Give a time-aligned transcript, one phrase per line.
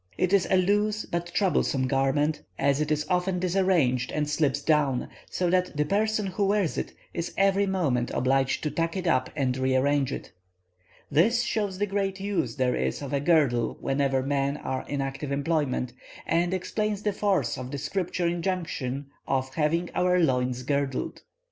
[0.17, 5.09] It is a loose but troublesome garment, as it is often disarranged and slips down,
[5.29, 9.29] so that the person who wears it is every moment obliged to tuck it up
[9.35, 10.31] and rearrange it.
[11.11, 15.31] This shows the great use there is of a girdle whenever men are in active
[15.31, 15.93] employment,
[16.25, 21.21] and explains the force of the Scripture injunction of having our loins girded.